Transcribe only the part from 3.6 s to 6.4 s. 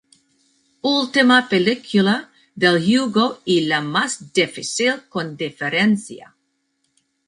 la más difícil con diferencia.